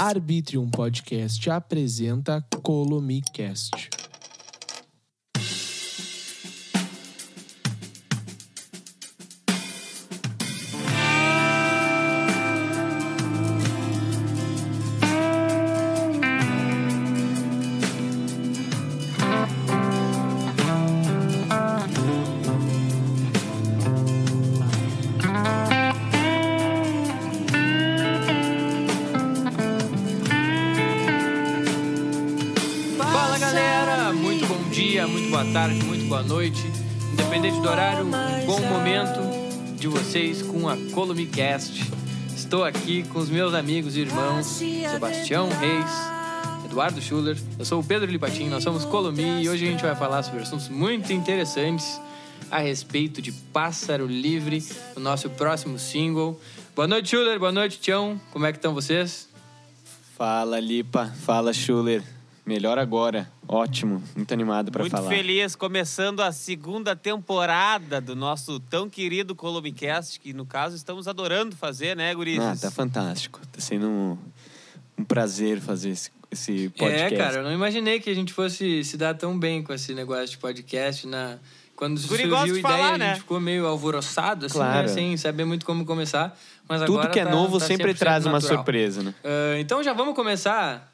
[0.00, 3.97] Arbitrium Podcast apresenta Colomicast.
[40.68, 41.82] A Columicast.
[42.34, 45.90] Estou aqui com os meus amigos e irmãos Sebastião Reis,
[46.66, 47.38] Eduardo Schuller.
[47.58, 50.42] Eu sou o Pedro Lipatin, nós somos Columi e hoje a gente vai falar sobre
[50.42, 51.98] assuntos muito interessantes
[52.50, 54.62] a respeito de Pássaro Livre,
[54.94, 56.38] o nosso próximo single.
[56.76, 57.38] Boa noite, Schuller.
[57.38, 58.20] Boa noite, Tião.
[58.30, 59.28] Como é que estão vocês?
[60.16, 61.06] Fala, Lipa.
[61.24, 62.17] Fala, Schuller.
[62.48, 63.30] Melhor agora.
[63.46, 64.02] Ótimo.
[64.16, 65.10] Muito animado Muito falar.
[65.10, 71.54] feliz, começando a segunda temporada do nosso tão querido Columicast, que no caso estamos adorando
[71.54, 72.40] fazer, né, gurizes?
[72.40, 73.38] Ah, tá fantástico.
[73.52, 74.18] Tá sendo um,
[74.96, 77.14] um prazer fazer esse, esse podcast.
[77.14, 79.92] É, cara, eu não imaginei que a gente fosse se dar tão bem com esse
[79.92, 81.36] negócio de podcast na
[81.76, 83.08] quando guri surgiu a de ideia, falar, a né?
[83.10, 84.88] gente ficou meio alvoroçado, assim, Claro.
[84.88, 84.88] né?
[84.88, 86.36] sem saber muito como começar.
[86.66, 88.56] Mas Tudo que é tá- novo tá sempre 100% traz uma natural.
[88.56, 89.14] surpresa, né?
[89.22, 90.92] Ah, então já vamos começar.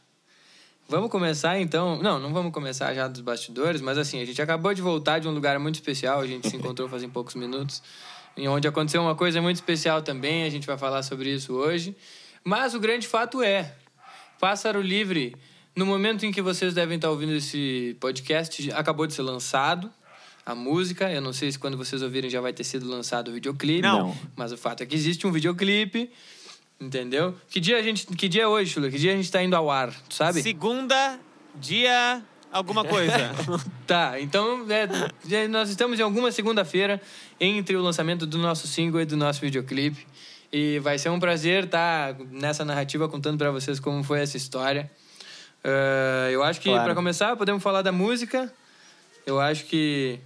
[0.89, 2.01] Vamos começar então.
[2.03, 5.27] Não, não vamos começar já dos bastidores, mas assim, a gente acabou de voltar de
[5.27, 6.21] um lugar muito especial.
[6.21, 7.83] A gente se encontrou fazem poucos minutos,
[8.37, 10.45] em onde aconteceu uma coisa muito especial também.
[10.45, 11.97] A gente vai falar sobre isso hoje.
[12.45, 13.75] Mas o grande fato é:
[14.39, 15.35] Pássaro Livre,
[15.75, 19.91] no momento em que vocês devem estar ouvindo esse podcast, acabou de ser lançado.
[20.47, 23.33] A música, eu não sei se quando vocês ouvirem já vai ter sido lançado o
[23.33, 23.81] videoclipe.
[23.81, 24.15] Não.
[24.37, 26.11] Mas o fato é que existe um videoclipe.
[26.81, 27.35] Entendeu?
[27.49, 28.07] Que dia a gente.
[28.07, 28.91] Que dia é hoje, Chula?
[28.91, 30.43] Que dia a gente tá indo ao ar, tu sabe?
[30.43, 31.19] Segunda,
[31.55, 32.23] dia
[32.53, 33.15] alguma coisa.
[33.87, 37.01] Tá, então é, nós estamos em alguma segunda-feira
[37.39, 40.07] entre o lançamento do nosso single e do nosso videoclipe.
[40.51, 44.91] E vai ser um prazer estar nessa narrativa contando pra vocês como foi essa história.
[45.63, 46.85] Ah, eu acho que, Claro.
[46.85, 48.53] pra começar, podemos falar da música.
[49.27, 50.19] Eu acho que.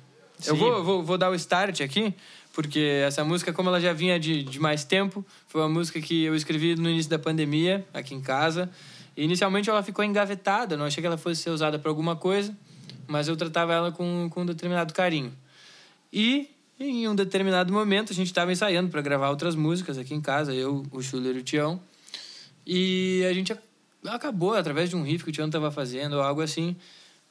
[0.47, 0.60] Eu Sim.
[0.60, 2.14] vou, vou, vou dar o start aqui,
[2.58, 6.24] porque essa música, como ela já vinha de, de mais tempo, foi uma música que
[6.24, 8.69] eu escrevi no início da pandemia, aqui em casa.
[9.16, 12.52] E inicialmente ela ficou engavetada, não achei que ela fosse ser usada para alguma coisa,
[13.06, 15.32] mas eu tratava ela com, com um determinado carinho.
[16.12, 20.20] E em um determinado momento a gente estava ensaiando para gravar outras músicas aqui em
[20.20, 21.80] casa, eu, o Schuller e o Tião.
[22.66, 23.62] E a gente ac-
[24.04, 26.75] acabou, através de um riff que o Tião estava fazendo, ou algo assim,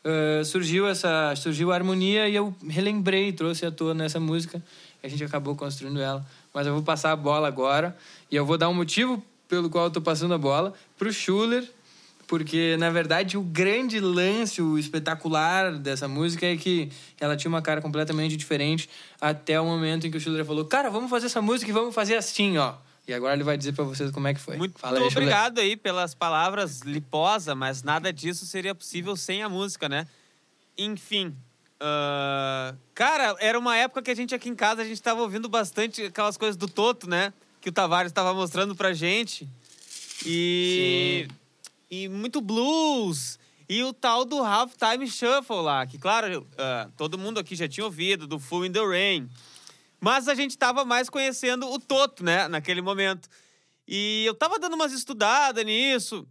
[0.06, 4.64] eh, surgiu essa surgiu a harmonia e eu relembrei, trouxe à tona essa música.
[5.08, 6.26] A gente acabou construindo ela.
[6.54, 7.96] Mas eu vou passar a bola agora
[8.32, 11.64] e eu vou dar um motivo pelo qual eu tô passando a bola pro Schuller,
[12.28, 17.62] porque na verdade o grande lance, o espetacular dessa música é que ela tinha uma
[17.62, 18.90] cara completamente diferente
[19.22, 21.96] até o momento em que o Schuller falou: "Cara, vamos fazer essa música e vamos
[21.96, 22.74] fazer assim, ó".
[23.08, 24.58] E agora ele vai dizer pra vocês como é que foi.
[24.58, 29.48] Muito Fala aí, obrigado aí pelas palavras liposa, mas nada disso seria possível sem a
[29.48, 30.06] música, né?
[30.78, 31.34] Enfim.
[31.80, 35.48] Ah, cara, era uma época que a gente aqui em casa, a gente tava ouvindo
[35.48, 37.34] bastante aquelas coisas do Toto, né?
[37.62, 39.48] Que o Tavares tava mostrando pra gente.
[40.26, 41.28] E.
[41.90, 43.40] E muito blues.
[43.70, 47.86] E o tal do Halftime Shuffle lá, que, claro, ah, todo mundo aqui já tinha
[47.86, 49.30] ouvido, do Full in the Rain.
[50.00, 53.28] Mas a gente tava mais conhecendo o Toto, né, naquele momento.
[53.88, 56.26] E eu tava dando umas estudadas nisso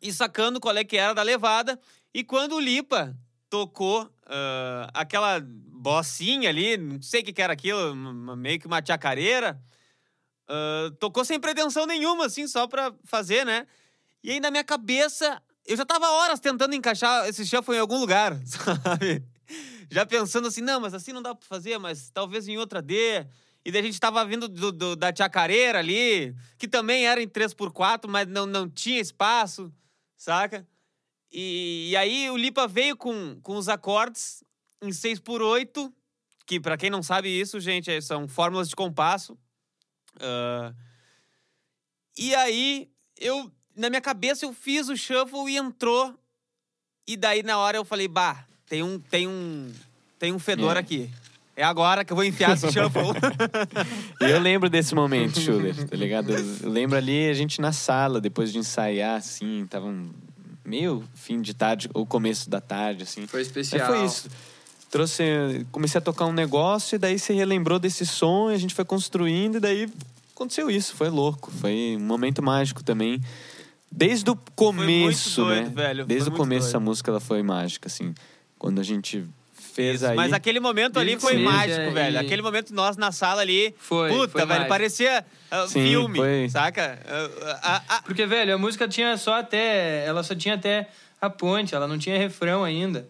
[0.00, 1.78] e sacando qual é que era da levada.
[2.14, 3.16] E quando o Lipa
[3.50, 7.94] tocou ah, aquela bossinha ali, não sei o que, que era aquilo,
[8.36, 9.60] meio que uma chacareira,
[10.48, 13.66] ah, tocou sem pretensão nenhuma, assim, só pra fazer, né?
[14.22, 17.98] E aí na minha cabeça, eu já tava horas tentando encaixar esse shuffle em algum
[17.98, 19.24] lugar, sabe?
[19.90, 23.26] Já pensando assim, não, mas assim não dá pra fazer, mas talvez em outra dê.
[23.64, 27.28] E daí a gente tava vindo do, do- da chacareira ali, que também era em
[27.28, 29.72] 3x4, mas não, não tinha espaço,
[30.16, 30.66] saca?
[31.32, 34.42] E, e aí o Lipa veio com, com os acordes
[34.82, 35.92] em 6x8,
[36.46, 39.36] que pra quem não sabe isso, gente, é- são fórmulas de compasso.
[40.20, 40.72] Ah,
[42.16, 42.88] e aí
[43.20, 46.14] eu, na minha cabeça, eu fiz o shuffle e entrou.
[47.06, 49.72] E daí na hora eu falei, bah, tem um, tem um,
[50.18, 50.80] tem um fedor É.
[50.80, 51.10] aqui.
[51.56, 53.02] É agora que eu vou enfiar esse shuffle.
[54.20, 56.32] E eu lembro desse momento, Schuller, tá ligado?
[56.32, 60.10] Eu lembro ali a gente na sala, depois de ensaiar, assim, tava um
[60.68, 63.26] meio fim de tarde, ou começo da tarde, assim.
[63.26, 63.86] Foi especial.
[63.86, 64.28] foi isso.
[64.90, 68.74] Trouxe, comecei a tocar um negócio e daí você relembrou desse som e a gente
[68.74, 69.90] foi construindo e daí
[70.34, 73.20] aconteceu isso, foi louco, foi um momento mágico também.
[73.90, 75.72] Desde o começo, doido, né?
[75.74, 76.06] velho.
[76.06, 76.68] Desde Foi o começo doido.
[76.68, 78.14] essa música ela foi mágica, assim.
[78.58, 79.26] Quando a gente
[79.78, 80.16] fez aí.
[80.16, 82.16] Mas aquele momento ali foi mágico, velho.
[82.16, 83.72] e- Aquele momento nós na sala ali.
[83.78, 84.48] Foi, Puta, foi velho.
[84.48, 84.68] mágico.
[84.68, 86.48] Parecia uh, Sim, filme, foi.
[86.48, 86.98] saca?
[87.06, 90.04] Uh, uh, Porque, velho, a música tinha só até.
[90.04, 90.88] Ela só tinha até
[91.20, 93.08] a ponte, ela não tinha refrão ainda.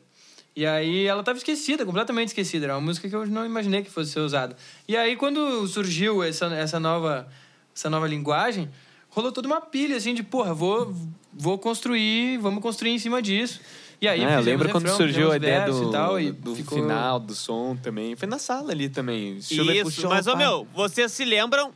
[0.54, 2.66] E aí ela tava esquecida, completamente esquecida.
[2.66, 4.56] Era uma música que eu não imaginei que fosse ser usada.
[4.86, 7.28] E aí, quando surgiu essa, essa, nova,
[7.74, 8.68] essa nova linguagem,
[9.08, 10.92] rolou toda uma pilha, assim, de, porra, vou,
[11.32, 13.60] vou construir, vamos construir em cima disso.
[14.00, 16.78] E aí, É, eu lembro quando refrão, surgiu a ideia do, tal, e do ficou-
[16.78, 18.14] final, do som também.
[18.14, 19.38] Foi na sala ali também.
[19.38, 21.72] Isso, puxou, mas, ô meu, vocês se lembram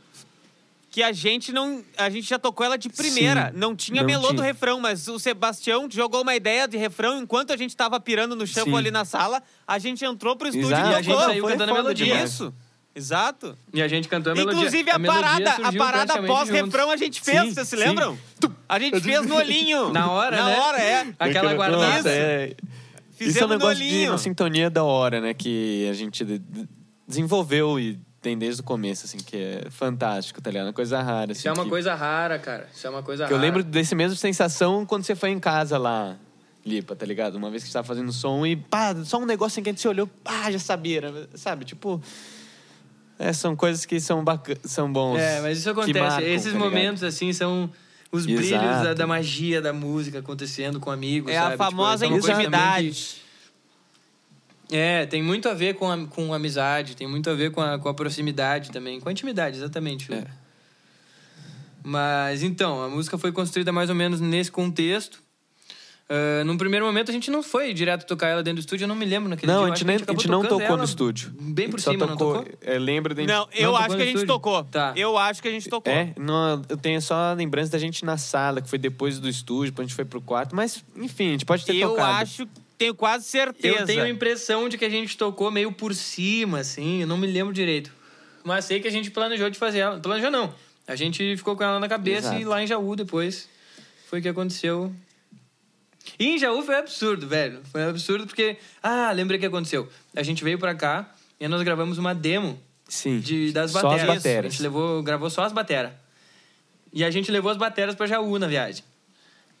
[0.89, 1.83] que a gente não.
[1.97, 3.47] A gente já tocou ela de primeira.
[3.51, 4.43] Sim, não tinha não melô do tinha.
[4.43, 8.47] refrão, mas o Sebastião jogou uma ideia de refrão enquanto a gente tava pirando no
[8.47, 9.41] chão ali na sala.
[9.67, 12.05] A gente entrou pro estúdio Exato, e a gente saiu foi cantando a melodia.
[12.05, 12.29] demais.
[12.31, 12.53] Isso.
[12.95, 13.57] Exato.
[13.73, 14.59] E a gente cantou a melodia.
[14.59, 17.95] Inclusive a, melodia parada, a parada pós-refrão a gente fez, Sim, vocês se sim.
[18.75, 19.91] A gente fez no olhinho.
[19.93, 20.57] Na hora, Na né?
[20.59, 21.13] hora, é.
[21.19, 22.09] Aquela Nossa, guardada.
[22.09, 22.45] é.
[22.47, 25.33] Isso é um Fizemos no negócio de uma sintonia da hora, né?
[25.33, 26.67] Que a gente de- de-
[27.07, 30.67] desenvolveu e tem desde o começo, assim, que é fantástico, tá ligado?
[30.67, 31.31] Uma coisa rara.
[31.31, 32.67] Assim, Isso é uma que- coisa rara, cara.
[32.73, 33.47] Isso é uma coisa Que eu rara.
[33.47, 36.15] lembro desse mesmo sensação quando você foi em casa lá,
[36.65, 37.35] Lipa, tá ligado?
[37.35, 39.73] Uma vez que você tava fazendo som e pá, só um negócio em que a
[39.73, 41.27] gente se olhou, pá, já sabia, né?
[41.35, 41.65] sabe?
[41.65, 42.01] Tipo.
[43.19, 45.19] É, são coisas que são bacanas, são bons.
[45.19, 45.99] É, mas isso que acontece.
[45.99, 47.69] marcam, Esses tá momentos, assim, são
[48.13, 48.37] os Exato.
[48.37, 51.55] brilhos da, da magia da música acontecendo com amigos, É sabe?
[51.55, 53.15] a famosa Tipo, é uma coisa também intimidade.
[54.69, 57.59] que- É, tem muito a ver com, a, com amizade, tem muito a ver com
[57.61, 58.99] a, com a proximidade também.
[58.99, 60.13] Com a intimidade, exatamente.
[60.13, 60.23] É.
[61.83, 65.22] Mas, então, a música foi construída mais ou menos nesse contexto.
[66.15, 68.87] Ah, num primeiro momento, a gente não foi direto tocar ela dentro do estúdio, eu
[68.87, 69.65] não me lembro naquele Não, dia.
[69.65, 71.33] a eu gente, nem, a gente acabou não tocando tocou no estúdio.
[71.39, 72.45] Bem A por gente cima, não tocou?
[72.61, 73.31] É, lembro da gente...
[73.31, 74.27] Não, eu tocou acho que a gente estúdio?
[74.27, 74.63] tocou.
[74.65, 74.93] Tá.
[74.95, 75.91] Eu acho que a gente tocou.
[75.91, 79.27] É, não, eu tenho só a lembrança da gente na sala, que foi depois do
[79.27, 80.55] estúdio, depois a gente foi pro quarto.
[80.55, 82.21] Mas, enfim, a gente pode ter Eu tocado.
[82.21, 83.79] acho, tenho quase certeza.
[83.79, 87.17] Eu tenho a impressão de que a gente tocou meio por cima, assim, eu não
[87.17, 87.91] me lembro direito.
[88.43, 89.99] Mas sei que a gente planejou de fazer ela.
[89.99, 90.53] Planejou não.
[90.87, 92.41] A gente ficou com ela na cabeça Exato.
[92.41, 93.49] e lá em Jaú depois
[94.09, 94.93] foi o que aconteceu.
[96.19, 97.61] E em Jaú foi absurdo, velho.
[97.71, 98.57] Foi absurdo porque.
[98.81, 99.89] Ah, lembrei o que aconteceu.
[100.15, 101.09] A gente veio pra cá
[101.39, 103.19] e nós gravamos uma demo Sim.
[103.19, 104.09] de, das Só bateras.
[104.09, 104.45] as bateras.
[104.45, 105.91] A gente levou, gravou só as bateras.
[106.91, 108.83] E a gente levou as bateras pra Jaú na viagem.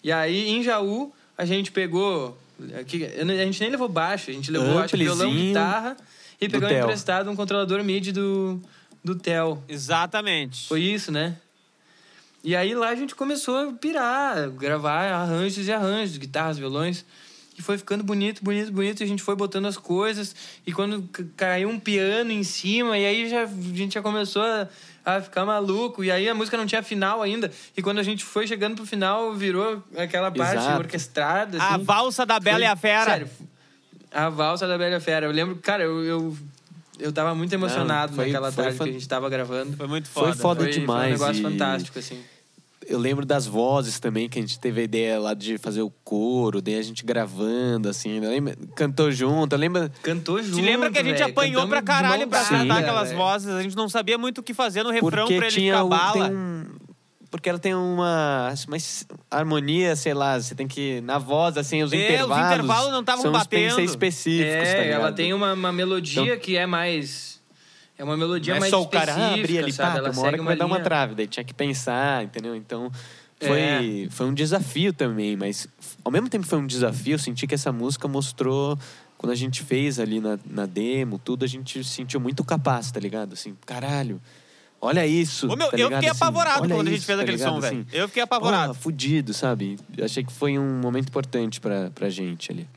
[0.03, 2.37] E aí, em Jaú, a gente pegou.
[2.79, 5.97] aqui, A gente nem levou baixo, a gente levou acho, violão, guitarra
[6.39, 8.61] e pegou emprestado um controlador MIDI do,
[9.03, 9.63] do Tel.
[9.67, 10.67] Exatamente.
[10.67, 11.37] Foi isso, né?
[12.43, 17.05] E aí lá a gente começou a pirar, gravar arranjos e arranjos, guitarras, violões.
[17.57, 19.01] E foi ficando bonito, bonito, bonito.
[19.01, 20.35] E a gente foi botando as coisas.
[20.65, 21.07] E quando
[21.37, 24.67] caiu um piano em cima, e aí já, a gente já começou a,
[25.05, 26.03] a ficar maluco.
[26.03, 27.51] E aí a música não tinha final ainda.
[27.77, 30.79] E quando a gente foi chegando pro final, virou aquela parte Exato.
[30.79, 31.61] orquestrada.
[31.61, 31.83] A assim.
[31.83, 33.05] valsa da Bela Foi- e a Fera.
[33.11, 33.29] Sério,
[34.11, 35.27] a valsa da Bela e a Fera.
[35.27, 36.37] Eu lembro, cara, eu, eu,
[36.99, 39.77] eu tava muito emocionado foi- naquela foi tarde fan- que a gente tava gravando.
[39.77, 40.35] Foi muito Foi foda.
[40.35, 42.19] foda Foi, foi um demais negócio e- fantástico, assim.
[42.87, 45.89] Eu lembro das vozes também, que a gente teve a ideia lá de fazer o
[46.03, 48.17] coro, daí a gente gravando, assim.
[48.23, 49.89] eu lembro- cantou junto, eu lembro...
[50.01, 52.81] Cantou junto, Te lembra que a gente velho, apanhou pra caralho pra cantar Sim.
[52.81, 53.17] aquelas velho.
[53.19, 53.49] vozes.
[53.49, 55.83] A gente não sabia muito o que fazer no refrão porque pra ele tinha ficar
[55.85, 56.13] um- bala.
[56.29, 56.65] tem um-
[57.31, 58.77] porque ela tem uma, uma
[59.31, 61.01] harmonia, sei lá, você tem que...
[61.01, 62.45] Na voz, assim, os É, os intervalos...
[62.45, 63.69] intervalos não tavam são uns batendo.
[63.69, 67.32] pensei específicos, É, tá ela tem uma, uma melodia que é mais...
[67.97, 69.97] É uma melodia Não é mais só o cara específica, ah, abrir ali, sabe?
[69.99, 72.55] Ela uma hora que vai dar uma trave, daí tinha que pensar, entendeu?
[72.55, 72.91] Então,
[73.39, 74.07] foi, É.
[74.09, 75.67] foi um desafio também, mas
[76.03, 78.77] ao mesmo tempo que foi um desafio, eu senti que essa música mostrou,
[79.17, 82.91] quando a gente fez ali na, na demo, tudo, a gente se sentiu muito capaz,
[82.91, 83.33] tá ligado?
[83.33, 84.19] Assim, caralho,
[84.81, 87.21] olha isso, Ô, meu, tá eu fiquei Assim, apavorado quando a gente isso, fez tá
[87.23, 87.53] aquele ligado?
[87.53, 87.85] som, velho.
[87.87, 88.67] Assim, Eu fiquei apavorado.
[88.69, 89.77] porra, fudido, sabe?
[90.01, 92.67] Achei que foi um momento importante pra, pra gente ali.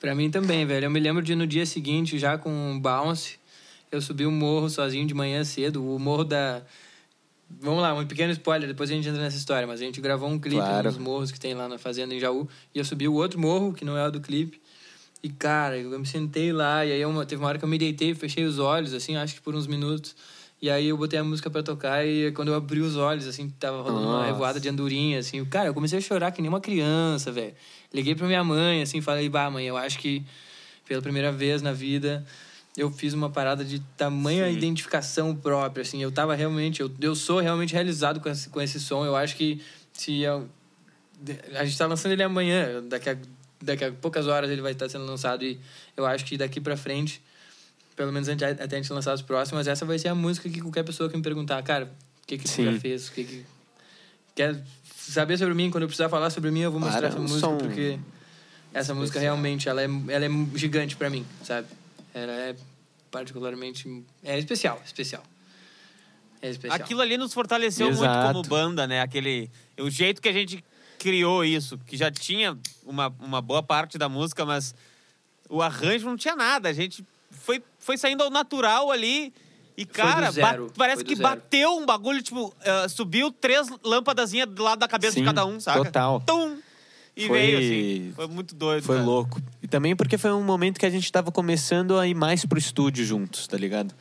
[0.00, 0.86] Pra mim também, velho.
[0.86, 3.36] Eu me lembro de no dia seguinte, já com um bounce,
[3.94, 5.84] eu subi o morro sozinho de manhã cedo.
[5.94, 6.62] O morro da.
[7.60, 9.66] Vamos lá, um pequeno spoiler, depois a gente entra nessa história.
[9.66, 10.88] Mas a gente gravou um clipe Claro.
[10.88, 12.48] nos morros que tem lá na fazenda em Jaú.
[12.74, 14.60] E eu subi o outro morro, que não é o do clipe.
[15.22, 16.84] E, cara, eu me sentei lá.
[16.84, 19.36] E aí eu- teve uma hora que eu me deitei, fechei os olhos, assim, acho
[19.36, 20.14] que por uns minutos.
[20.60, 22.06] E aí eu botei a música pra tocar.
[22.06, 24.26] E quando eu abri os olhos, assim, tava rolando uma Nossa.
[24.26, 25.44] revoada de andorinha, assim.
[25.44, 27.54] Cara, eu comecei a chorar que nem uma criança, velho.
[27.92, 30.24] Liguei pra minha mãe, assim, falei, bah, mãe, eu acho que
[30.86, 32.24] pela primeira vez na vida
[32.76, 34.56] eu fiz uma parada de tamanha Sim.
[34.56, 36.02] identificação própria, assim.
[36.02, 39.04] Eu tava realmente, eu, eu sou realmente realizado com esse, com esse som.
[39.04, 39.62] Eu acho que
[39.92, 40.48] se eu,
[41.54, 43.16] a gente tá lançando ele amanhã, daqui a,
[43.62, 45.58] daqui a poucas horas ele vai estar sendo lançado e
[45.96, 47.22] eu acho que daqui pra frente,
[47.94, 50.82] pelo menos até a gente lançar as próximas, essa vai ser a música que qualquer
[50.82, 51.84] pessoa que me perguntar, cara,
[52.24, 52.64] o que que Sim.
[52.64, 53.46] já fez, o que que
[54.34, 54.60] quer
[54.96, 57.56] saber sobre mim, quando eu precisar falar sobre mim, eu vou mostrar essa música, som
[57.56, 58.00] porque
[58.72, 61.68] essa música realmente, ela é, ela é gigante pra mim, sabe?
[62.14, 62.56] Ela é
[63.10, 64.04] particularmente...
[64.22, 65.22] É especial, especial.
[66.40, 66.76] É especial.
[66.80, 68.32] Aquilo ali nos fortaleceu muito Exato.
[68.32, 69.00] como banda, né?
[69.00, 70.64] Aquele, o jeito que a gente
[70.98, 74.74] criou isso, que já tinha uma, uma boa parte da música, mas
[75.48, 76.68] o arranjo não tinha nada.
[76.68, 79.32] A gente foi, foi saindo ao natural ali.
[79.76, 81.28] E, Foi do cara, zero, ba- parece foi do que zero.
[81.28, 85.44] bateu um bagulho, tipo, ah, subiu três lâmpadazinhas do lado da cabeça de Sim, cada
[85.44, 85.82] um, saca?
[85.84, 86.20] total.
[86.24, 86.58] Tum!
[87.16, 88.12] E Foi- veio, assim.
[88.14, 88.82] Foi muito doido.
[88.82, 89.06] Foi cara.
[89.06, 89.40] louco.
[89.62, 92.58] E também porque foi um momento que a gente tava começando a ir mais pro
[92.58, 93.94] estúdio juntos, tá ligado?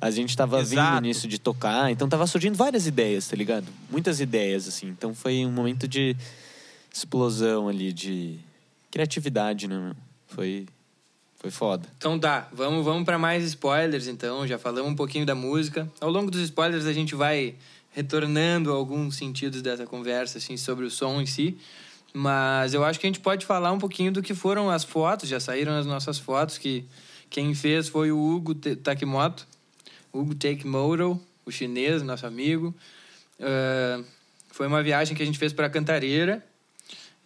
[0.00, 0.94] A gente tava Exato.
[0.94, 3.66] vindo nisso de tocar, então tava surgindo várias ideias, tá ligado?
[3.90, 4.88] Muitas ideias, assim.
[4.88, 6.16] Então foi um momento de
[6.92, 8.38] explosão ali, de
[8.90, 9.76] criatividade, né?
[9.76, 9.94] meu?
[10.28, 10.66] Foi,
[11.36, 11.88] foi foda.
[11.96, 14.46] Então tá, vamos, vamos para mais spoilers então.
[14.46, 15.90] Já falamos um pouquinho da música.
[16.00, 17.54] Ao longo dos spoilers a gente vai
[17.90, 21.56] retornando a alguns sentidos dessa conversa assim sobre o som em si.
[22.16, 25.28] Mas eu acho que a gente pode falar um pouquinho do que foram as fotos,
[25.28, 26.84] já saíram as nossas fotos que
[27.28, 29.44] quem fez foi o Hugo Takimoto,
[30.12, 32.72] Hugo Takemoto, o chinês, nosso amigo.
[33.40, 34.00] Ah,
[34.52, 36.44] foi uma viagem que a gente fez para Cantareira.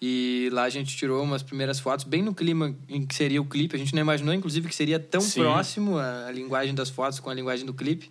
[0.01, 3.45] E lá a gente tirou umas primeiras fotos, bem no clima em que seria o
[3.45, 3.75] clipe.
[3.75, 5.41] A gente não imaginou, inclusive, que seria tão Sim.
[5.41, 8.11] próximo a, a linguagem das fotos com a linguagem do clipe.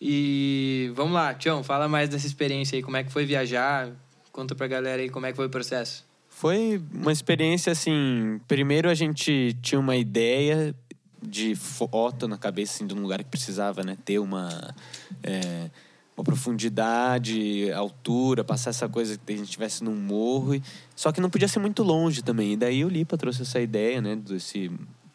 [0.00, 2.82] E vamos lá, Tião, fala mais dessa experiência aí.
[2.82, 3.90] Como é que foi viajar?
[4.34, 6.04] Conta pra galera aí como é que foi o processo.
[6.28, 8.40] Foi uma experiência assim.
[8.48, 10.74] Primeiro a gente tinha uma ideia
[11.22, 14.74] de foto na cabeça assim, de um lugar que precisava né, ter uma,
[15.22, 15.70] é,
[16.16, 20.56] uma profundidade, altura, passar essa coisa que a gente estivesse num morro.
[20.56, 20.62] e-
[20.96, 22.54] Só que não podia ser muito longe também.
[22.54, 24.68] E daí o Lipa trouxe essa ideia, né, desse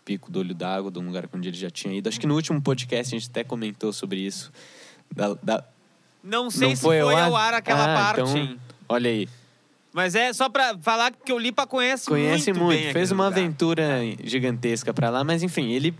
[0.05, 2.07] pico do olho d'água, de um lugar onde ele já tinha ido.
[2.07, 4.49] Acho que no último podcast a gente até comentou sobre isso.
[5.13, 5.63] Da, da-
[6.23, 8.21] Não sei não se foi, ao ar aquela Ah, parte.
[8.21, 8.68] então?
[8.89, 9.29] Olha aí.
[9.93, 12.65] Mas é só pra falar que o Lipa conhece, Conhece muito.
[12.65, 13.39] muito, fez uma lugar.
[13.39, 15.95] aventura gigantesca pra lá, mas enfim, ele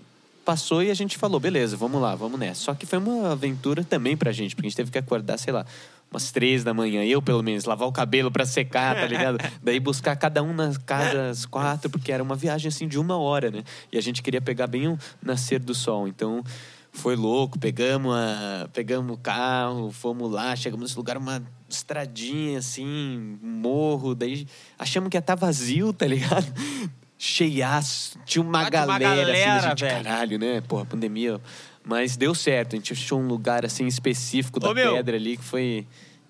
[0.45, 2.61] passou e a gente falou, beleza, vamos lá, vamos nessa.
[2.61, 5.53] Só que foi uma aventura também pra gente, porque a gente teve que acordar, sei
[5.53, 5.65] lá,
[6.11, 9.37] umas três da manhã, eu pelo menos, lavar o cabelo pra secar, tá ligado?
[9.61, 13.49] Daí buscar cada um nas casas quatro, porque era uma viagem assim de uma hora,
[13.51, 13.63] né?
[13.91, 16.43] E a gente queria pegar bem o nascer do sol, então
[16.91, 23.37] foi louco, pegamos, a, pegamos o carro, fomos lá, chegamos nesse lugar, uma estradinha assim,
[23.41, 26.45] morro, daí achamos que ia estar vazio, tá ligado?
[27.17, 30.03] Cheiaço, tinha uma Ah, tinha uma galera, assim, galera, a gente, velho.
[30.03, 30.61] caralho, né?
[30.61, 31.39] Porra, pandemia.
[31.83, 35.43] Mas deu certo, a gente achou um lugar assim específico da Ô, pedra ali que
[35.43, 35.85] foi.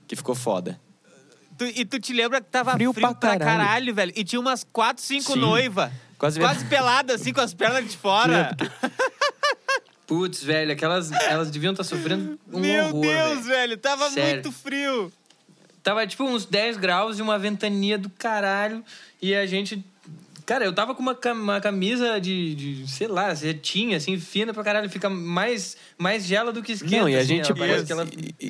[0.07, 0.79] que ficou foda.
[1.57, 3.59] Tu- e tu te lembra que tava frio, Frio pra, pra caralho.
[3.59, 3.93] caralho.
[3.95, 4.13] velho?
[4.15, 5.91] E tinha umas quatro, cinco noivas.
[6.17, 8.55] Quase, Quase peladas, assim, com as pernas de fora.
[10.09, 13.43] Putz, velho, aquelas elas deviam estar sofrendo um Meu horror, Deus, velho.
[13.45, 13.77] velho.
[13.77, 14.33] Tava Sério.
[14.33, 15.13] muito frio.
[15.83, 18.83] Tava tipo uns 10 graus e uma ventania do caralho.
[19.21, 19.85] E a gente.
[20.49, 24.51] Cara, eu tava com uma, cam- uma camisa de, de, sei lá, cetinha, assim, fina
[24.51, 24.89] pra caralho.
[24.89, 27.01] Fica mais, mais gela do que esquenta.
[27.01, 27.51] Não, e a assim, gente.
[27.51, 28.07] ela parece que ela...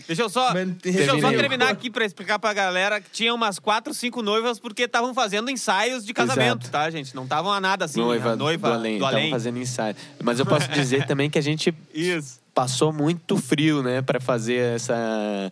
[0.08, 3.34] Deixa eu só, Manteve deixa eu só terminar aqui pra explicar pra galera que tinha
[3.34, 6.72] umas quatro, cinco noivas porque estavam fazendo ensaios de casamento, Exato.
[6.72, 7.14] tá, gente?
[7.14, 8.00] Não estavam a nada assim.
[8.00, 9.30] noiva, a noiva do além, do além.
[9.30, 9.94] fazendo ensaio.
[10.24, 12.40] Mas eu posso dizer também que a gente Isso.
[12.54, 15.52] passou muito frio, né, Pra fazer essa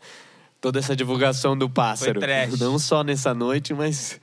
[0.62, 2.22] toda essa divulgação do pássaro.
[2.58, 4.18] Não só nessa noite, mas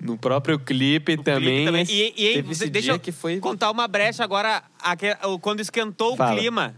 [0.00, 1.64] no próprio clipe O também.
[1.64, 1.86] clipe também.
[1.88, 4.62] E, e, teve esse deixa dia eu que foi contar uma brecha agora,
[5.24, 6.38] o- quando esquentou o Fala.
[6.38, 6.74] clima.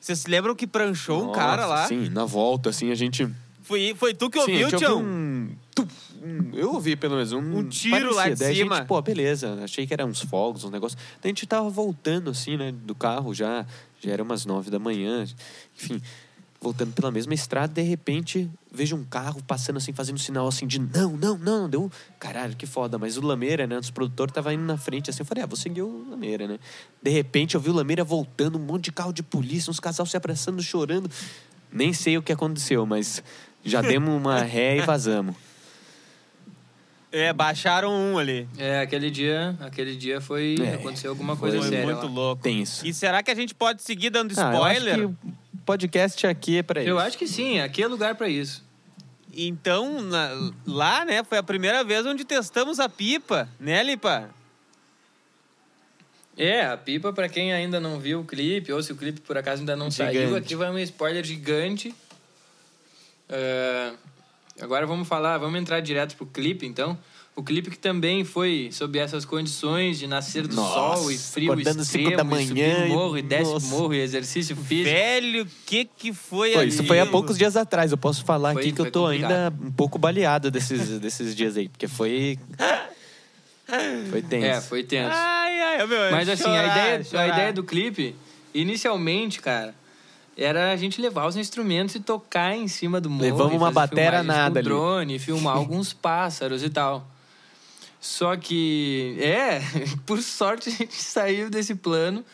[0.00, 1.86] Vocês se lembram que pranchou um Nossa, cara lá?
[1.86, 3.28] Sim, na volta assim a gente
[3.62, 5.00] Foi, foi tu que a ouviu, Tião?
[5.02, 5.50] um,
[6.22, 7.40] um- Eu ouvi pelo menos um.
[7.58, 8.76] Um tiro lá de Daí a cima.
[8.78, 9.58] gente, pô, beleza.
[9.62, 10.98] Achei que eram uns fogos, uns negócios.
[11.20, 13.66] Daí a gente tava voltando, assim, né, do carro já.
[14.00, 15.26] Já era umas nove da manhã.
[15.76, 16.00] Enfim,
[16.60, 20.78] voltando pela mesma estrada, de repente vejo um carro passando assim, fazendo sinal assim de
[20.80, 21.68] não, não, não.
[21.68, 22.98] Deu, caralho, que foda.
[22.98, 25.20] Mas o Lameira, né, nosso produtor, tava indo na frente assim.
[25.22, 26.58] Eu falei, ah, vou seguir o Lameira, né?
[27.02, 30.04] De repente eu vi o Lameira voltando, um monte de carro de polícia, uns casal
[30.04, 31.08] se abraçando, chorando.
[31.72, 33.22] Nem sei o que aconteceu, mas
[33.64, 35.36] já demos uma ré e vazamos.
[37.10, 38.46] É, baixaram um ali.
[38.58, 40.56] É, aquele dia, aquele dia foi.
[40.60, 41.86] É, aconteceu alguma coisa Foi séria.
[41.86, 42.12] muito lá.
[42.12, 42.42] louco.
[42.42, 42.86] Tenso.
[42.86, 44.98] E será que a gente pode seguir dando Ah, eu acho spoiler?
[44.98, 45.16] que o
[45.68, 46.88] podcast aqui é pra isso.
[46.88, 48.64] Eu acho que sim, aqui é lugar pra isso.
[49.36, 50.30] Então, na-
[50.66, 54.30] lá, né, foi a primeira vez onde testamos a pipa, né, Lipa?
[56.38, 59.36] É, a pipa, pra quem ainda não viu o clipe, ou se o clipe por
[59.36, 60.38] acaso ainda não saiu, Gigante.
[60.46, 61.94] aqui vai um spoiler gigante.
[63.28, 63.92] É,
[64.60, 66.98] Agora vamos falar, vamos entrar direto pro clipe, então.
[67.38, 71.52] O clipe que também foi sob essas condições de nascer do Nossa, sol e frio
[71.52, 73.66] acordando extremo, cinco da e subir manhã e- morro e desce Nossa.
[73.68, 74.90] morro e exercício físico.
[74.90, 76.68] Velho, o que que foi Pô, ali?
[76.70, 77.92] isso foi há poucos dias atrás.
[77.92, 79.30] Eu posso falar Foi- aqui que foi eu tô complicado.
[79.32, 82.36] ainda um pouco baleado desses, desses dias aí, porque foi.
[84.10, 84.46] Foi tenso.
[84.46, 85.10] É, foi tenso.
[85.14, 86.10] Ai, ai, meu.
[86.10, 86.66] Mas assim, chorar, a,
[86.96, 88.16] ideia, a ideia do clipe,
[88.54, 89.74] inicialmente, cara,
[90.36, 93.22] era a gente levar os instrumentos e tocar em cima do morro.
[93.24, 94.64] Levamos e uma fazer batera filmagens nada com ali.
[94.68, 97.06] drone, filmar alguns pássaros e tal.
[98.08, 99.60] Só que, é,
[100.06, 102.24] por sorte a gente saiu desse plano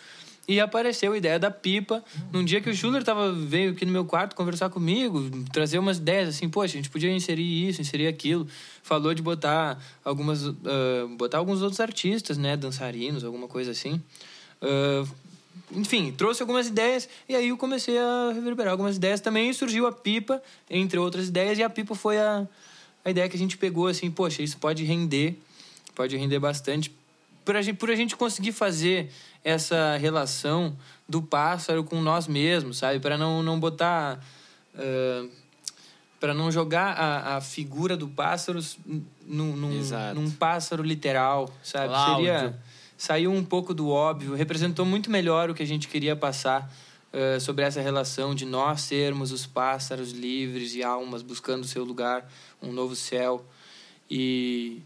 [0.47, 2.01] e apareceu a ideia da pipa.
[2.33, 5.99] Num dia que o Schuller tava, veio aqui no meu quarto conversar comigo, trazer umas
[5.99, 8.47] ideias assim, poxa, a gente podia inserir isso, inserir aquilo.
[8.85, 14.01] Falou de botar algumas, ah, botar alguns outros artistas, né, dançarinos, alguma coisa assim.
[14.63, 15.05] Ah,
[15.73, 19.89] enfim, trouxe algumas ideias e aí eu comecei a reverberar algumas ideias também e surgiu
[19.89, 20.41] a pipa,
[20.71, 22.47] entre outras ideias, e a pipa foi a,
[23.05, 25.37] a ideia que a gente pegou assim, poxa, isso pode render,
[25.95, 26.95] pode render bastante
[27.45, 29.11] por a gente, por a gente conseguir fazer
[29.45, 30.77] essa relação
[31.09, 32.99] do pássaro com nós mesmos, sabe?
[32.99, 34.25] Para não, não botar.
[36.19, 38.59] para não jogar a, a figura do pássaro
[39.27, 39.81] num, num,
[40.15, 41.93] num pássaro literal, sabe?
[42.17, 42.59] Seria.
[42.97, 46.73] Saiu um pouco do óbvio, representou muito melhor o que a gente queria passar
[47.13, 51.85] eh, sobre essa relação de nós sermos os pássaros livres e almas buscando o seu
[51.85, 52.27] lugar,
[52.63, 53.45] um novo céu.
[54.09, 54.81] E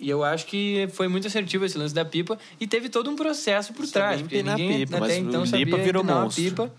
[0.00, 3.16] e eu acho que foi muito assertivo esse lance da pipa e teve todo um
[3.16, 6.42] processo por Sabia trás, porque ninguém pipa, até mas então sabia Lipa virou uma monstro.
[6.42, 6.72] pipa.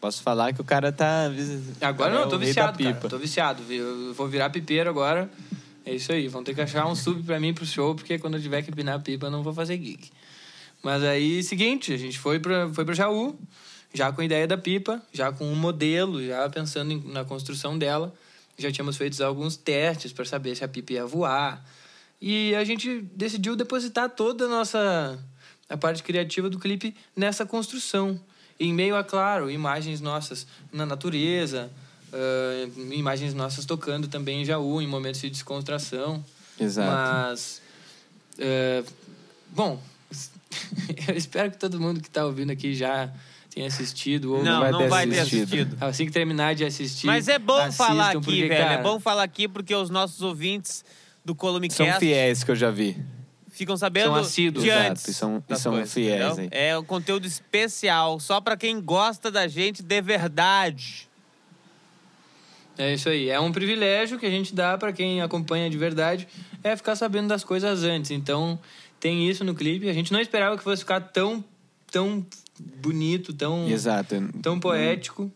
[0.00, 1.24] Posso falar que o cara tá.
[1.80, 2.94] Agora cara não, é eu tô viciado, cara.
[2.94, 3.08] pipa.
[3.08, 3.62] Tô viciado.
[3.62, 5.30] vi- Eu vou virar pipeiro agora.
[5.86, 6.28] É isso aí.
[6.28, 8.70] Vão ter que achar um sub pra mim pro show, porque quando eu tiver que
[8.70, 10.10] empinar a pipa, eu não vou fazer gig.
[10.82, 13.34] Mas aí, seguinte, a gente foi pra, foi pra Jaú,
[13.94, 17.78] já com a ideia da pipa, já com um modelo, já pensando em- na construção
[17.78, 18.14] dela.
[18.58, 21.64] Já tínhamos feito alguns testes para saber se a pipa ia voar.
[22.26, 25.18] E a gente decidiu depositar toda a nossa
[25.68, 28.18] a parte criativa do clipe nessa construção.
[28.58, 31.70] Em meio a, claro, imagens nossas na natureza,
[32.10, 36.24] ah, imagens nossas tocando também em Jaú, em momentos de descontração.
[36.58, 36.90] Exato.
[36.90, 37.60] Mas,
[38.38, 38.82] eh,
[39.50, 39.78] bom,
[41.06, 43.12] eu espero que todo mundo que está ouvindo aqui já
[43.50, 45.42] tenha assistido ou Não, vai não ter vai ter assistido.
[45.42, 45.76] assistido.
[45.78, 47.06] Assim que terminar de assistir.
[47.06, 48.62] Mas é bom assistam, falar aqui, porque, velho.
[48.62, 50.82] cara, É bom falar aqui porque os nossos ouvintes
[51.24, 52.96] do São Columicast fiéis que eu já vi.
[53.50, 54.64] ficam sabendo São assíduos.
[54.64, 55.08] de Exato, antes.
[55.08, 56.48] e são- e são coisas, fiéis entendeu?
[56.52, 61.08] É um conteúdo especial, só pra quem gosta da gente de verdade.
[62.76, 63.30] É isso aí.
[63.30, 66.26] É um privilégio que a gente dá para quem acompanha de verdade,
[66.62, 68.10] é ficar sabendo das coisas antes.
[68.10, 68.58] Então,
[68.98, 69.88] tem isso no clipe.
[69.88, 71.44] A gente não esperava que fosse ficar tão,
[71.92, 72.26] tão
[72.82, 74.16] bonito, tão, Exato.
[74.42, 75.30] tão poético.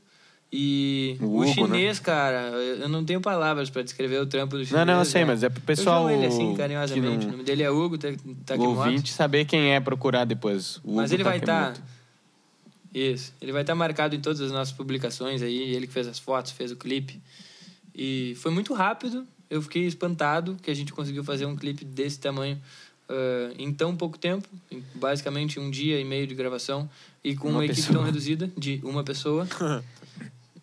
[0.51, 4.65] E O o, Hugo, chinês, cara, eu não tenho palavras para descrever o trampo do
[4.65, 4.87] chinês.
[4.87, 5.27] Não, não, eu sei, né?
[5.27, 7.19] mas é pro pessoal Eu ele assim, carinhosamente.
[7.27, 8.09] não- O nome dele é Hugo, tá,
[8.47, 10.79] tá no ouvinte saber quem é procurar depois.
[10.83, 11.67] O Mas Hugo ele vai estar.
[11.75, 11.99] Takemoto.
[12.95, 13.35] Isso.
[13.43, 15.75] Ele vai estar marcado em todas as nossas publicações aí.
[15.75, 17.21] Ele que fez as fotos, fez o clipe.
[17.95, 19.27] E foi muito rápido.
[19.51, 22.59] Eu fiquei espantado que a gente conseguiu fazer um clipe desse tamanho
[23.09, 24.49] ah, em tão pouco tempo.
[24.71, 26.89] Em basicamente um dia e meio de gravação.
[27.23, 29.47] E com uma, Uma equipe tão reduzida, de uma pessoa.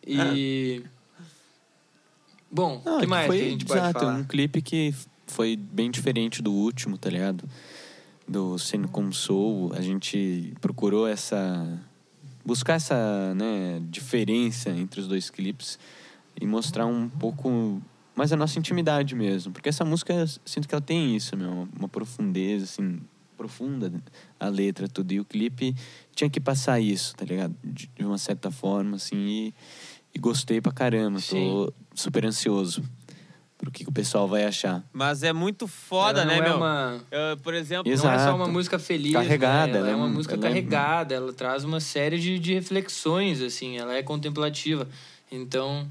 [0.05, 0.83] e.
[2.51, 4.13] Bom, o que é mais foi, que a gente pode exato, falar?
[4.13, 4.93] um clipe que
[5.27, 7.43] foi bem diferente do último, tá ligado?
[8.27, 9.73] Do Sendo Como Sou.
[9.73, 11.67] A gente procurou essa...
[12.45, 15.79] Buscar essa né, diferença entre os dois clipes
[16.39, 17.81] e mostrar um pouco
[18.15, 19.51] mais a nossa intimidade mesmo.
[19.51, 23.01] Porque essa música, sinto que ela tem isso, meu, uma profundeza, assim,
[23.35, 23.91] profunda
[24.39, 25.11] a letra, tudo.
[25.11, 25.75] E o clipe
[26.15, 27.55] tinha que passar isso, tá ligado?
[27.63, 29.53] De, de uma certa forma, assim, e,
[30.15, 31.19] e gostei pra caramba.
[31.21, 32.81] Tô super ansioso
[33.57, 34.83] pro que, que o pessoal vai achar.
[34.93, 36.57] Mas é muito foda, Ela né, é meu?
[36.57, 38.35] uma- Ah, por exemplo, Não é só Exato.
[38.35, 39.77] uma música feliz, Carregada, né?
[39.77, 42.39] Ela, ela é é uma um- música ela é- carregada, ela traz uma série de,
[42.39, 44.87] de reflexões, assim, ela é contemplativa.
[45.31, 45.89] Então,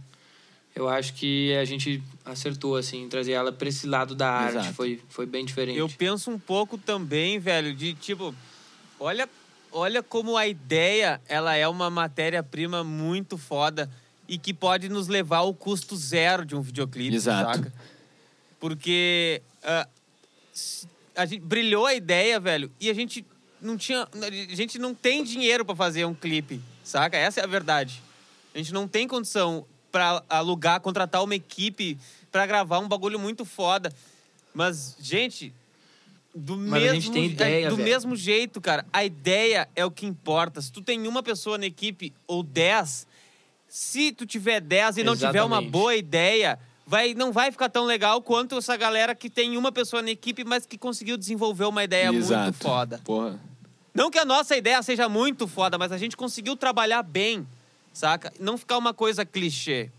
[0.75, 4.57] eu acho que a gente acertou, assim, em trazer ela pra esse lado da arte,
[4.59, 4.75] Exato.
[4.75, 5.79] foi, foi bem diferente.
[5.79, 8.35] Eu penso um pouco também, velho, de tipo,
[9.01, 9.29] olha,
[9.73, 13.91] olha como a ideia, ela é uma matéria-prima muito foda
[14.29, 17.57] e que pode nos levar ao custo zero de um videoclipe, Exato.
[17.59, 17.73] saca?
[18.61, 19.43] Porque
[20.55, 23.25] s- a gente brilhou a ideia, velho, e a gente
[23.61, 24.07] não tinha,
[24.51, 27.17] a gente não tem dinheiro pra fazer um clipe, saca?
[27.17, 28.03] Essa é a verdade.
[28.55, 31.99] A gente não tem condição pra alugar, contratar uma equipe
[32.33, 33.93] pra gravar um bagulho muito foda.
[34.53, 35.53] Mas, gente,
[36.35, 37.89] do Mas mesmo je- ideia, do velho.
[37.89, 40.61] mesmo jeito, cara, a ideia é o que importa.
[40.61, 43.07] Se tu tem uma pessoa na equipe ou dez,
[43.77, 47.85] Se tu tiver 10 e não tiver uma boa ideia, vai, não vai ficar tão
[47.85, 51.83] legal quanto essa galera que tem uma pessoa na equipe, mas que conseguiu desenvolver uma
[51.83, 52.43] ideia Exato.
[52.45, 53.01] muito foda.
[53.03, 53.37] Porra.
[53.93, 57.45] Não que a nossa ideia seja muito foda, mas a gente conseguiu trabalhar bem,
[57.93, 58.33] saca?
[58.39, 59.91] Não ficar uma coisa clichê.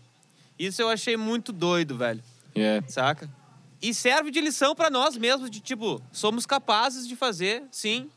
[0.58, 2.22] Isso eu achei muito doido, velho,
[2.54, 2.82] É.
[2.88, 3.28] saca?
[3.82, 8.08] E serve de lição pra nós mesmos, de tipo, somos capazes de fazer, sim.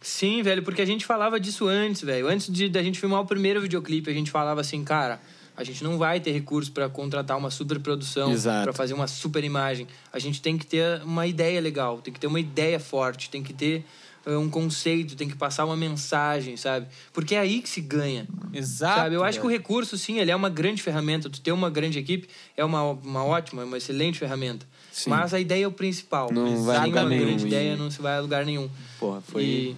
[0.00, 2.26] Sim, velho, porque a gente falava disso antes, velho.
[2.26, 5.20] Antes de da gente filmar o primeiro videoclipe, a gente falava assim, cara,
[5.56, 8.30] a gente não vai ter recurso pra contratar uma super produção,
[8.64, 9.86] pra fazer uma super imagem.
[10.10, 13.42] A gente tem que ter uma ideia legal, tem que ter uma ideia forte, tem
[13.42, 13.84] que ter
[14.24, 16.86] eh, um conceito, tem que passar uma mensagem, sabe?
[17.12, 18.26] Porque é aí que se ganha.
[18.52, 19.00] Exato.
[19.00, 19.14] Sabe?
[19.16, 21.28] Eu acho que o recurso, sim, ele é uma grande ferramenta.
[21.28, 24.66] Tu ter uma grande equipe é uma, uma ótima, uma excelente ferramenta.
[25.04, 25.10] Sim.
[25.10, 26.30] Mas a ideia é o principal.
[26.32, 28.44] Não vai a Sem lugar uma nenhum grande e- ideia não se vai a lugar
[28.44, 28.68] nenhum.
[28.98, 29.42] Porra, foi.
[29.44, 29.76] E,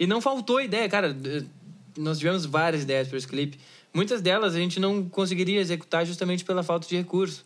[0.00, 1.16] e não faltou ideia, cara.
[1.24, 1.42] eh,
[1.96, 3.58] Nós tivemos várias ideias para esse clipe.
[3.94, 7.44] Muitas delas a gente não conseguiria executar justamente pela falta de recurso.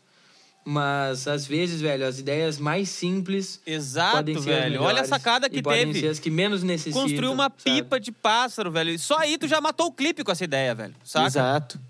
[0.65, 4.83] Mas, às vezes, velho, as ideias mais simples Exato, podem ser velho.
[4.83, 6.01] Olha a sacada que e podem teve.
[6.01, 7.01] ser as que menos necessitam.
[7.03, 7.63] Construiu uma sabe?
[7.65, 8.91] pipa de pássaro, velho.
[8.91, 10.95] E só aí tu já matou o clipe com essa ideia, velho.
[11.03, 11.27] Saca?
[11.29, 11.81] Exato.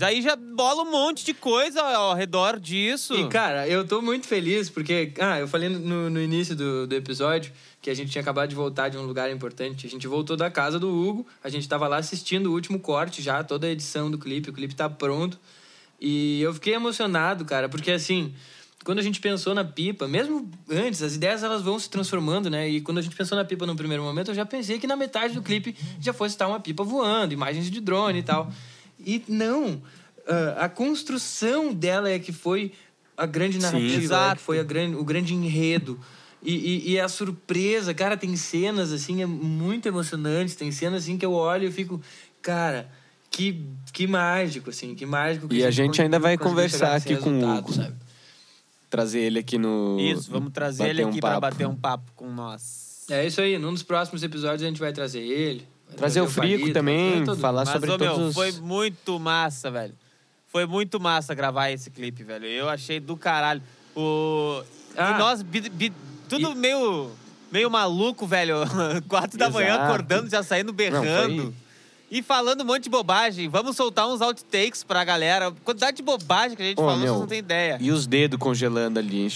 [0.00, 3.12] Aí já bola um monte de coisa ao redor disso.
[3.14, 5.12] E, cara, eu tô muito feliz porque...
[5.18, 8.54] Ah, eu falei no, no início do, do episódio que a gente tinha acabado de
[8.54, 9.86] voltar de um lugar importante.
[9.86, 11.26] A gente voltou da casa do Hugo.
[11.42, 14.50] A gente tava lá assistindo o último corte já, toda a edição do clipe.
[14.50, 15.38] O clipe tá pronto.
[16.00, 18.32] E eu fiquei emocionado, cara, porque assim...
[18.82, 22.66] Quando a gente pensou na pipa, mesmo antes, as ideias elas vão se transformando, né?
[22.66, 24.96] E quando a gente pensou na pipa no primeiro momento, eu já pensei que na
[24.96, 28.50] metade do clipe já fosse estar uma pipa voando, imagens de drone e tal.
[29.04, 29.82] E não,
[30.26, 32.72] ah, a construção dela é que foi
[33.16, 34.36] a grande narrativa, é exato.
[34.36, 35.98] que foi a grande, o grande enredo.
[36.42, 41.18] E, e, e a surpresa, cara, tem cenas assim, é muito emocionantes, tem cenas assim
[41.18, 42.00] que eu olho e fico,
[42.40, 42.90] cara,
[43.30, 47.30] que, que mágico, assim, que mágico que E a gente ainda vai conversar aqui com
[47.30, 47.74] o Hugo.
[47.74, 47.94] sabe?
[48.88, 49.98] Trazer ele aqui no.
[50.00, 51.40] Isso, vamos trazer bater ele um aqui pra papo.
[51.42, 53.04] bater um papo com nós.
[53.10, 55.66] É isso aí, num dos próximos episódios a gente vai trazer ele.
[55.96, 58.34] Trazer o Frico também, todo falar Mas, sobre ô, meu, todos os.
[58.34, 59.94] foi muito massa, velho.
[60.48, 62.44] Foi muito massa gravar esse clipe, velho.
[62.46, 63.62] Eu achei do caralho.
[63.94, 64.62] O...
[64.96, 65.12] Ah.
[65.12, 65.92] E nós, bi- bi-
[66.28, 67.10] tudo meio,
[67.52, 68.56] meio maluco, velho.
[69.08, 71.42] Quatro da manhã acordando, já saindo berrando.
[71.42, 71.52] foi-
[72.10, 73.48] E falando um monte de bobagem.
[73.48, 75.48] Vamos soltar uns outtakes pra galera.
[75.48, 77.78] A quantidade de bobagem que a gente Ô, falou, meu, vocês não têm ideia.
[77.80, 79.28] E os dedos congelando ali, hein?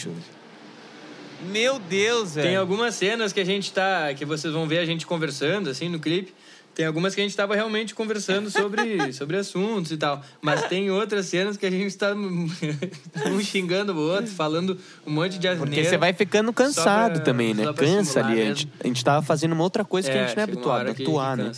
[1.46, 2.48] Meu Deus, velho.
[2.48, 4.12] Tem algumas cenas que a gente tá.
[4.14, 6.34] que vocês vão ver a gente conversando, assim, no clipe.
[6.74, 10.20] Tem algumas que a gente tava realmente conversando sobre, sobre assuntos e tal.
[10.42, 15.38] Mas tem outras cenas que a gente tá um xingando o outro, falando um monte
[15.38, 15.70] de asneira.
[15.70, 17.72] Porque você vai ficando cansado pra- também, né?
[17.74, 18.42] Cansa ali.
[18.42, 20.44] A gente, a gente tava fazendo uma outra coisa que a É, gente não é
[20.44, 21.52] habituado, atuar, que né?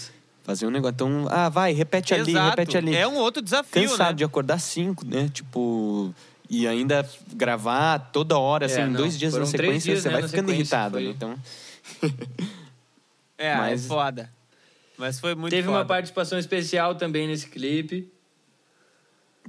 [0.44, 0.92] Fazer um negócio.
[0.94, 2.50] Então, ah, vai, repete ali, Exato.
[2.50, 2.94] repete ali.
[2.94, 4.14] É um outro desafio, Cansado né?
[4.16, 5.29] de acordar cinco, né?
[5.33, 6.14] Tipo.
[6.48, 8.92] E ainda gravar toda hora, assim, É, não.
[8.92, 11.11] dois dias Foram na sequência, dias, você né, vai ficando irritado, foi- né?
[11.11, 11.35] Então.
[13.38, 14.31] É, Mas- é foda.
[14.98, 15.78] Mas foi muito Teve foda.
[15.78, 18.11] uma participação especial também nesse clipe.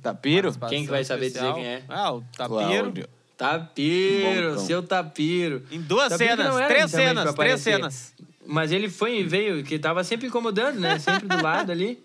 [0.01, 0.53] Tapiro?
[0.69, 1.83] Quem que vai saber dizer quem é?
[1.89, 2.55] Ah, o Tapiro.
[2.83, 3.09] Cláudio.
[3.35, 5.63] Tapiro, Bom, seu Tapiro.
[5.71, 7.75] Em duas Tapiro cenas, não era três inicialmente cenas, pra três aparecer.
[7.75, 8.13] cenas.
[8.45, 10.97] Mas ele foi e veio, que tava sempre incomodando, né?
[10.99, 12.01] Sempre do lado ali.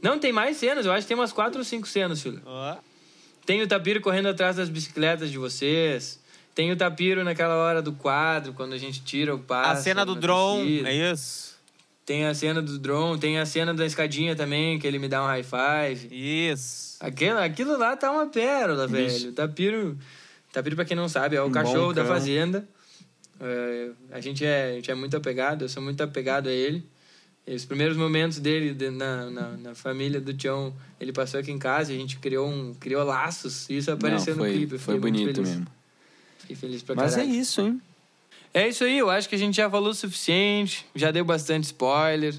[0.00, 0.84] Não, tem mais cenas.
[0.86, 2.42] Eu acho que tem umas quatro ou cinco cenas, filho.
[2.44, 2.76] Ó.
[3.46, 6.20] Tem o Tapiro correndo atrás das bicicletas de vocês.
[6.54, 9.72] Tem o Tapiro naquela hora do quadro, quando a gente tira o passo.
[9.72, 11.51] A cena do drone, é isso.
[12.04, 15.22] Tem a cena do drone, tem a cena da escadinha também, que ele me dá
[15.22, 16.08] um high five.
[16.10, 16.96] Isso.
[17.00, 19.30] Aquilo, aquilo lá tá uma pérola, velho.
[19.30, 19.98] O Tapiro,
[20.52, 22.68] Tapiro, pra quem não sabe, é o Um cachorro bom da fazenda.
[23.40, 26.84] É, a, gente é, a gente é muito apegado, eu sou muito apegado a ele.
[27.46, 31.50] E os primeiros momentos dele de- na, na, na família do Tião, ele passou aqui
[31.50, 33.68] em casa e a gente criou, um, criou laços.
[33.68, 34.78] E isso apareceu Não, foi, no clipe.
[34.78, 35.48] foi bonito feliz.
[35.50, 35.66] mesmo.
[36.38, 37.34] Fiquei feliz pra Mas é caralho.
[37.34, 37.80] isso, hein?
[38.54, 41.64] É isso aí, eu acho que a gente já falou o suficiente, já deu bastante
[41.64, 42.34] spoiler.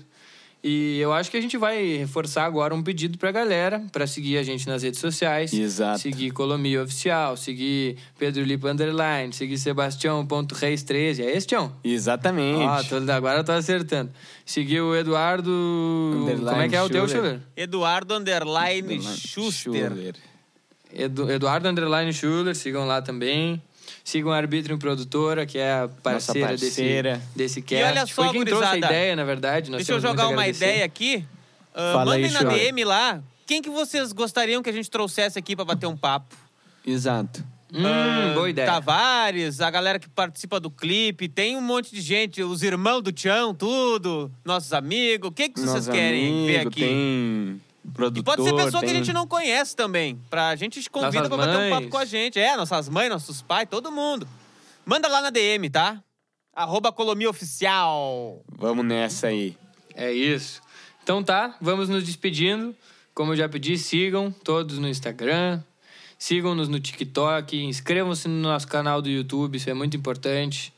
[0.66, 4.38] E eu acho que a gente vai reforçar agora um pedido pra galera pra seguir
[4.38, 5.52] a gente nas redes sociais.
[5.52, 6.00] Exato.
[6.00, 11.20] Seguir Colomia Oficial, seguir Pedro Lipa Underline, seguir Sebastião.reis13.
[11.20, 11.76] É esse, Tião?
[11.84, 12.64] Exatamente.
[12.64, 14.12] Ó, tô- agora eu tô acertando.
[14.46, 15.52] Seguir o Eduardo.
[15.52, 17.24] Underline Como é que é o teu, Schuller.
[17.24, 17.42] Schuller?
[17.58, 20.16] Eduardo Underline Schuster.
[20.96, 23.62] Edu, Eduardo Underline Schuller, sigam lá também.
[24.04, 27.14] Sigam a Arbítrio Produtora, que é a parceira, parceira.
[27.18, 27.82] Desse, desse cast.
[27.82, 28.94] E olha só, Foi quem trouxe a gurizada.
[28.94, 29.72] ideia, na verdade.
[29.72, 31.26] Nós Deixa eu jogar uma ideia aqui.
[31.74, 32.58] Ah, Fala aí, mandem na Chora.
[32.58, 33.24] DM lá.
[33.48, 36.36] Quem que vocês gostariam que a gente trouxesse aqui pra bater um papo?
[36.86, 37.44] Exato.
[37.74, 38.68] Hum, Ah, boa ideia.
[38.68, 43.12] Tavares, a galera que participa do clipe, tem um monte de gente, os irmãos do
[43.12, 45.30] Tião, tudo, nossos amigos.
[45.30, 46.82] O que, que vocês querem ver aqui?
[46.82, 47.62] Tem,
[47.94, 48.22] produtor.
[48.22, 50.20] E pode ser pessoa que a tem- gente não conhece também.
[50.30, 51.92] Pra gente te convida Nossas pra bater um papo mães.
[51.92, 52.40] com a gente.
[52.40, 54.28] É, nossas mães, nossos pais, todo mundo.
[54.86, 56.02] Manda lá na DM, tá?
[56.56, 58.42] Arroba Colomia Oficial.
[58.58, 59.58] Vamos nessa aí.
[59.96, 60.62] É isso.
[61.04, 62.76] Então tá, vamos nos despedindo.
[63.14, 65.62] Como eu já pedi, sigam todos no Instagram,
[66.18, 70.73] sigam-nos no TikTok, inscrevam-se no nosso canal do YouTube, isso é muito importante.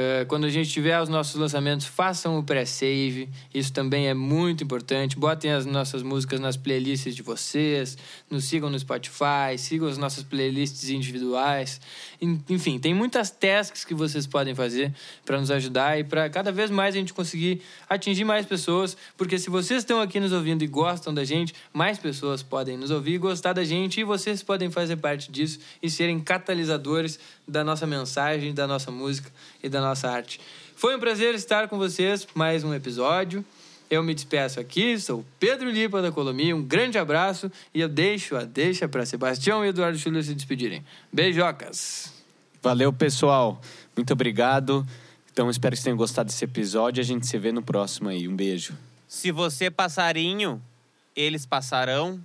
[0.00, 4.62] Eh, quando a gente tiver os nossos lançamentos, façam o pré-save, isso também é muito
[4.62, 5.16] importante.
[5.18, 7.98] Botem as nossas músicas nas playlists de vocês,
[8.30, 11.80] nos sigam no Spotify, sigam as nossas playlists individuais.
[12.22, 14.94] En- Enfim, tem muitas tasks que vocês podem fazer
[15.26, 19.36] para nos ajudar e para cada vez mais a gente conseguir atingir mais pessoas, porque
[19.36, 23.14] se vocês estão aqui nos ouvindo e gostam da gente, mais pessoas podem nos ouvir
[23.14, 27.86] e gostar da gente e vocês podem fazer parte disso e serem catalisadores da nossa
[27.86, 29.30] mensagem, da nossa música
[29.62, 30.40] e da nossa arte.
[30.76, 33.44] Foi um prazer estar com vocês, mais um episódio.
[33.90, 38.36] Eu me despeço aqui, sou Pedro Lipa da Colomia, um grande abraço e eu deixo
[38.36, 40.84] a deixa para Sebastião e Eduardo Chulio se despedirem.
[41.10, 42.12] Beijocas!
[42.62, 43.60] Valeu, pessoal.
[43.96, 44.86] Muito obrigado.
[45.32, 47.00] Então, espero que vocês tenham gostado desse episódio.
[47.00, 48.28] A gente se vê no próximo aí.
[48.28, 48.76] Um beijo.
[49.06, 50.60] Se você passarinho,
[51.16, 52.20] eles passarão.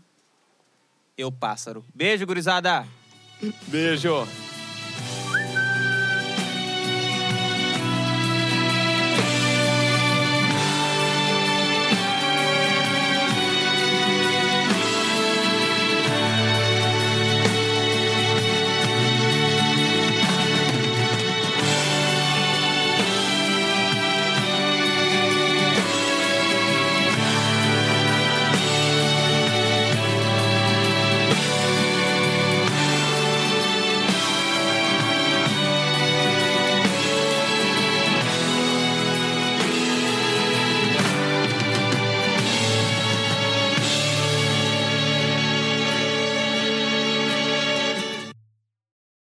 [1.18, 1.86] Eu pássaro.
[1.94, 2.86] Beijo, gurizada!
[3.68, 4.28] Beijo.